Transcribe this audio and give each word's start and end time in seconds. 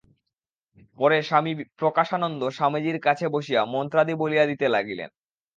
পরে 0.97 1.17
স্বামী 1.23 1.51
প্রকাশানন্দ 1.79 2.41
স্বামীজীর 2.57 2.97
কাছে 3.01 3.25
বসিয়া 3.35 3.61
মন্ত্রাদি 3.73 4.13
বলিয়া 4.21 4.45
দিতে 4.51 4.65
লাগিলেন। 4.69 5.09